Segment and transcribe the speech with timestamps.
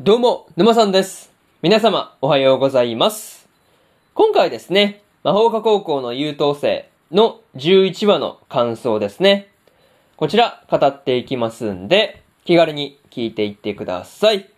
[0.00, 1.30] どうも、沼さんです。
[1.60, 3.46] 皆様、おはようございます。
[4.14, 9.48] 今回ですね、魔法科高校の優等生の11話の感想ですね。
[10.16, 14.48] こちら、語っていきますんで、気軽に聞いていってください。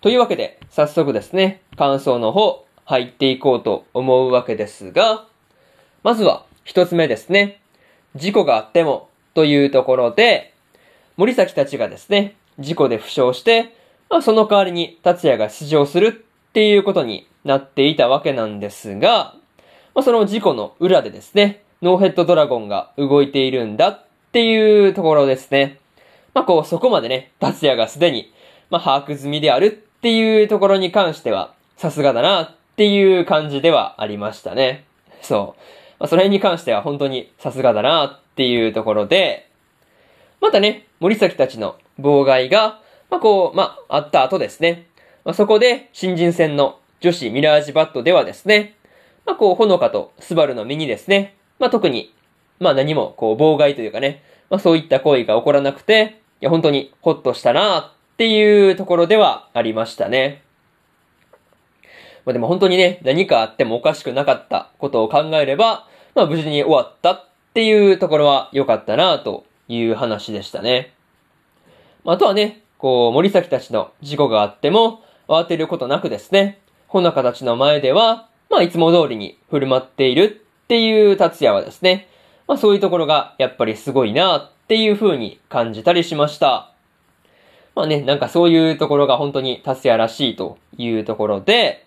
[0.00, 5.26] というわけで、早速ですね、感想の方、入っていこうと思うわけですが、
[6.04, 7.60] まずは、一つ目ですね。
[8.14, 10.54] 事故があっても、というところで、
[11.16, 13.74] 森崎たちがですね、事故で負傷して、
[14.12, 19.34] まあ、その代わりに達也が出場するっていうことになっていたわけなんですが、
[19.94, 25.78] まあ、その事故の裏でですね、ノーヘッドドラゴンが動いているんだっていうところですね。
[26.34, 28.30] まあ、こう、そこまでね、達也がすでに、
[28.68, 29.70] まあ、把握済みであるっ
[30.02, 34.84] ていうところに関しては、さすがだなっていう感じではありましたね。
[35.22, 35.60] そう。
[35.98, 39.48] まあ、それに関しては本当にさすがだなっていうところで、
[40.42, 42.81] またね、森崎たちの妨害が、
[43.12, 44.86] まあ、こう、まあ、あった後ですね。
[45.22, 48.74] まあ、そこで、新人戦の女子ミラージュバットではですね、
[49.26, 52.14] まあ、こう、ほのかとスバルの身にですね、まあ、特に、
[52.58, 60.42] まあ、何も、こう、妨害というかね、まあ、そういった行為が起こらなくて、いや、本当にほっとしたなっていうところではありましたね。
[62.24, 70.94] まあ、でも本当にね、何かあってもおかしくなかったことを考えれば、まあ、無事に終わったっていうところは良かったなという話でしたね。
[72.04, 82.08] まあ、あとはね、こう、森崎たちの事故があっても、慌てることなくですね、ほのかたちの前では、まあ、いつも通りに振る舞っているっていう達也はですね、
[82.48, 86.72] まあ、そういうところがやっぱりすごいなっていう風に感じたりしました。
[87.76, 91.86] まあね、なんかそういうところが本当に達也らしいというところで、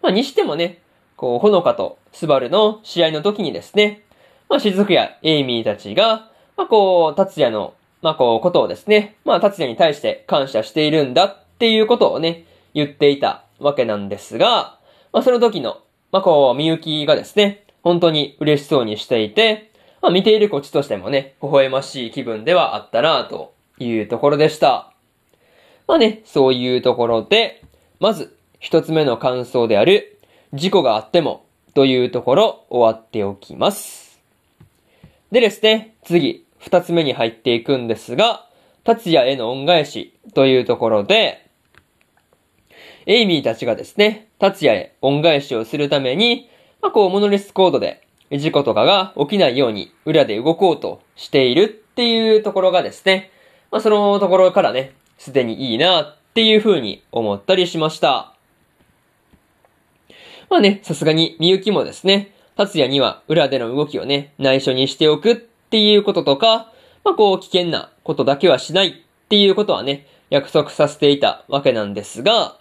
[0.00, 0.80] まあ、にしてもね、
[1.16, 4.04] こう、ほのかとスバルの試合の時にですね、
[4.48, 7.74] まあ、雫やエイミーたちが、まあ、こう、達也の、
[8.06, 14.78] まあ、こう、ことをですね、まあ、達也に対して感謝しているんだっていうことをね、言っていたわけなんですが、
[15.12, 15.80] まあ、その時の、
[16.12, 24.92] まあ、こう、みゆきがですね、本当に嬉しそうにしていて、まあ、見ているこっちとしてもね、微笑ましい気分ではあったなというところでした。
[25.88, 27.64] まあね、そういうところで、
[27.98, 30.20] まず、一つ目の感想である、
[30.52, 31.44] 事故があっても、
[31.74, 34.20] というところ、終わっておきます。
[35.32, 38.44] でですね、次、二つ目に入っていくんですが、
[38.82, 41.48] 達也への恩返し、というところで、
[43.06, 46.50] エイミーたちがですね、達也へ恩返しをするために、
[46.82, 53.30] まあ、こう、モノリスコードで、事故とかが起きないように裏で動こうとしているっていうところがですね、
[53.70, 58.34] まあ、そのところからね、すでにいいなっていう風に思ったりしました。
[60.50, 66.72] まあね、さすがにみゆきもですね、達也には裏での動きをね、内緒にしておくっていうこととか、
[67.04, 68.92] まあこう危険なことだけはしないっ
[69.28, 72.56] ていうことはね、約束させていたわけなんですが、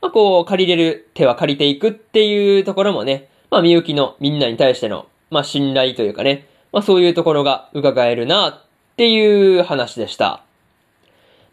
[0.00, 8.60] まあこう借りれる手は借りていくっていうところもね、まあみゆきのみんなに対しての、まあ信頼というかね、まあそういうところが伺えるなっ
[8.96, 10.42] ていう話でした。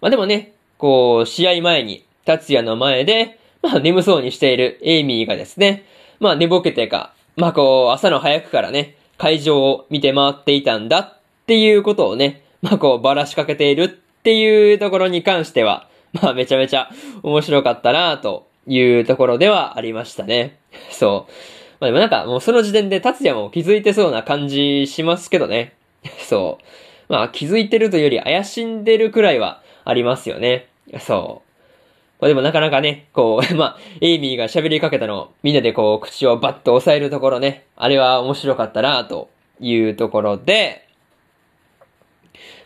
[0.01, 5.85] まあでもね、こう試合前に達也の前で、まあ眠そうにしているエイミーがですね、
[6.19, 13.87] まあ寝ぼけてか、まあこう朝の早くからね、会場を見て回っていたんだっていうことをね、まあこうばらしかけているっ
[14.23, 16.89] ていうところに関しては、まあめちゃめちゃ
[17.23, 20.57] 面白かったなというところではありましたね。
[20.91, 21.31] そう。
[21.79, 25.73] まあでもなんかもうその時点で達也も気づいてそうな感じしますけどね。
[26.27, 26.59] そ
[27.09, 27.11] う。
[27.11, 30.67] まあ気づいてるというより怪しんでるくらいはありますよね。
[30.99, 31.42] そう。
[32.19, 39.29] まあでもなかなかね、こう、 まあ、エイミーが喋りかけたのみんなでこう、口をバッと押さえるところね、あれは面白かったなと
[39.59, 40.83] いうところで、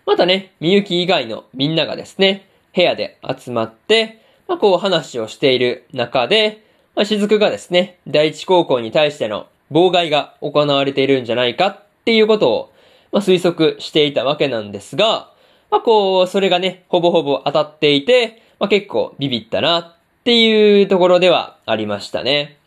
[0.07, 6.63] またね、みゆき以外のみんながですね、部屋で集まって、まあこう話をしている中で、
[6.95, 12.73] まあしずくがですね、第一高校に対しての妨害が行われているんじゃないかっていうことを、
[13.11, 15.31] まあ推測していたわけなんですが、
[15.69, 22.57] まあこう、それがね、ほぼほぼ当たっていて、まあ結構ビビったなっていうところではありましたね。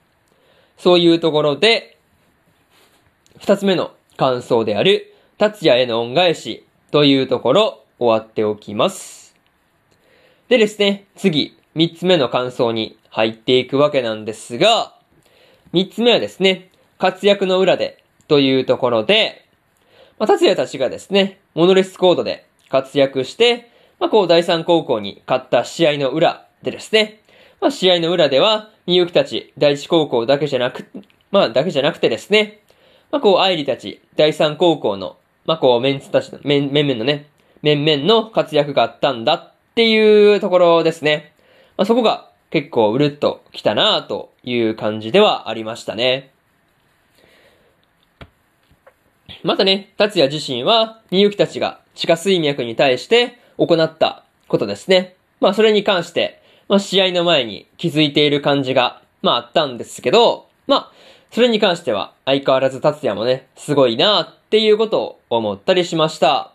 [0.78, 1.98] そういうところで、
[3.38, 9.34] 二つ目の感想である、達也への恩返しというところ終わっておきます。
[10.48, 14.94] でですね、次、三つ目の感想に入っていくわけなんですが、
[15.72, 19.46] 三つ目はですね、活躍の裏でというところで、
[20.18, 23.69] まあ、達也たちがですね、モノレスコードで活躍して、
[24.00, 27.20] まあ、こう第三高校に勝った試合の裏でですね、
[27.60, 30.86] まあ、試合の裏では、みゆきたち第一高校だけじゃなく、
[31.30, 32.60] まあ、だけじゃなくてですね、
[33.12, 37.26] まあ、こう、愛理たち第三高校の、まあ、こう、メンツたちの、面面々のね、
[37.60, 41.32] 面々の活躍があったんだっていうところですね。
[41.76, 46.30] まあ、そこが結構うるっときたなという感じではありましたね。
[49.42, 55.16] またね、達也自身は、みゆきたちが地下水脈に対して行ったことですね。
[55.40, 60.92] まあそれに関して、まあ試合の前に気づいている感じが、まああったんですけど、まあ、
[61.30, 66.52] それに関しては相変わらず達也もね、すごいなっていうことを思ったりしました。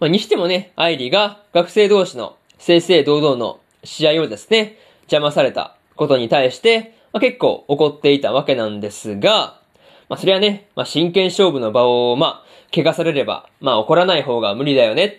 [0.00, 9.60] まあにしてもね、愛理が学生同士の正々堂々の試合をですね、邪魔されたことに対して、まあ、結構怒っていたわけなんですが、
[10.08, 15.12] まあそれはね、まあ真剣勝負の場を、まあ、怪我されれば、まあ怒らない方が無理だよねっ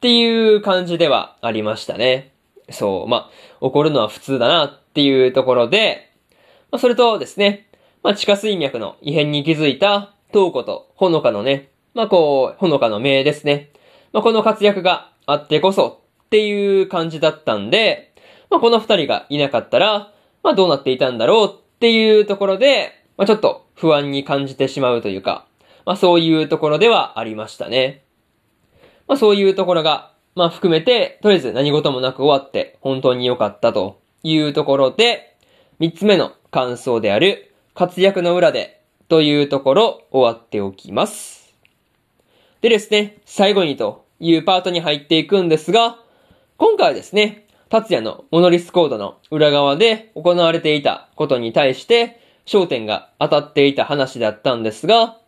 [0.00, 2.32] ていう感じではありましたね。
[2.70, 6.12] そう、まあ、怒るのは普通だなっていうところで、
[6.70, 7.66] まあそれとですね、
[8.02, 13.70] まあ地下水脈の異変に気づいた、東子とほのかのね、まあこう、ほのかの名ですね。
[14.12, 18.14] まあこの活躍があってこそっていう感じだったんで、
[18.48, 20.12] まあこの二人がいなかったら、
[20.42, 25.44] まあどうなっていたんだろうっていうところで、まあ、ちょっと不安に感じてしまうというか、
[25.84, 28.02] まあ、そういうところではありましたね。
[29.06, 35.36] まあ、そういうところが、まあ、含めて、とりあえず何事もなく終わって本当に良かったというところで、
[35.78, 38.80] 三つ目の感想である、活躍の裏で
[39.10, 41.52] というところ終わっておきます。
[42.62, 45.98] でですね、最後にというパートに入っていくんですが、
[46.56, 52.18] 今回はですね、達也のモノリスコードの裏側で行われていたことに対して、
[52.50, 55.18] 焦点が当たっていた話だったんですが、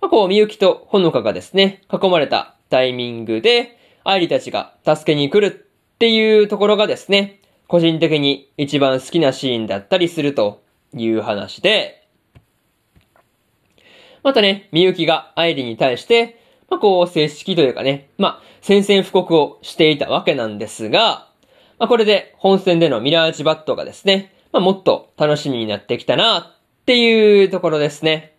[0.00, 12.08] まあ、こう、みゆきとほのかがですね、囲まれたタイミングで、愛理たちが助けに来るっていうところがですね、個人的に一番好きなシーンだったりするという話で、
[14.24, 21.28] またね、みゆきが愛理に対して、まあ、こう、正式というかね、まあ、宣戦布告をしていたわけなんですが、
[21.78, 26.53] まあ、これで本戦でのミラージュバットがですね、まあ、もっと楽しみになってきたな
[26.84, 28.36] っていうところですね。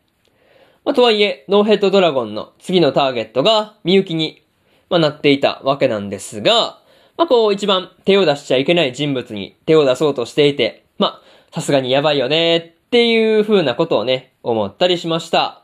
[0.84, 4.44] まあ、とはいえ、ノーヘッドドラゴンの次のターゲットが、みゆきに、
[4.88, 6.80] まあ、なっていたわけなんですが、
[7.18, 11.22] まあ、こう、一番手を出しちゃいけない人物に手を出そうとしていて、まあ、
[11.52, 15.64] さすがにやばいよねっていう風なことをね、思ったりしました。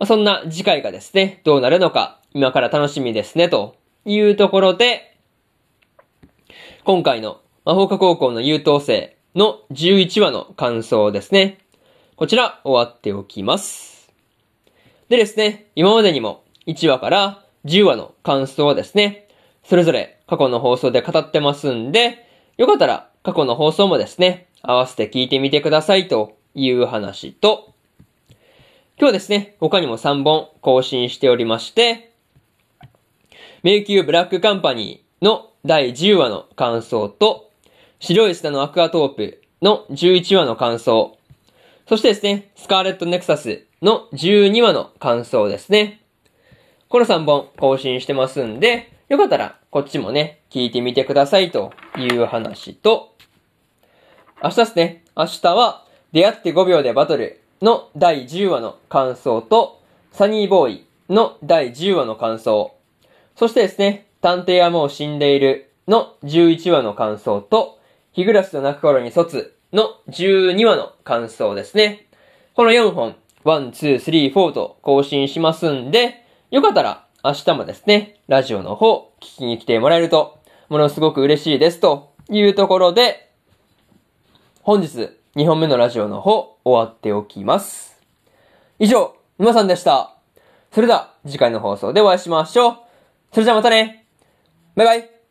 [0.00, 5.16] まあ、そんな次回がですね、どうなるのか、今から楽しみですね、というところで、
[6.82, 11.61] 今回の魔法科高校の優等生の11話の感想ですね。
[12.14, 14.12] こちら終わっておきます。
[15.08, 19.28] でですね、今までにも1話から10話の感想はですね、
[19.64, 22.28] それぞれ過去の放送で語ってますんで、
[22.58, 27.72] よかったら過去の放送もですね、合わせて聞いてみてくださいという話と、
[28.98, 32.12] 今日ですね、他にも3本更新しておりまして、
[33.62, 37.50] 迷宮ブラックカンパニーの第10話の感想と、
[38.00, 41.16] 白い砂のアクアトープの11話の感想、
[41.88, 46.00] そしてですね、スカーレットネクサスの12話の感想ですね。
[46.88, 53.14] この3本更新してますんで、よかったらこっちもね、聞いてみてくださいという話と、
[54.42, 59.80] 明日ですね、明日は出会って5秒でバトルの第10話の感想と、
[60.12, 62.74] サニーボーイの第10話の感想、
[63.36, 67.78] そしてですね、探偵はもう死んでいるの11話の感想と、
[68.12, 72.06] 日暮らしと泣く頃に卒の12話の感想ですね。
[72.54, 80.38] この4本、1、2、3、4と更新しますんで、よかったら明日もですね、ラジオの方聞きに来てもらえると、
[80.68, 83.30] ものすごく嬉しいですというところで、
[84.62, 87.98] 本日2本目のラジオの方終わっておきます。
[88.78, 90.14] 以上、沼さんでした。
[90.70, 92.76] それでは次回の放送でお会いしましょう。
[93.32, 94.06] それじゃあまたね
[94.74, 95.21] バイバイ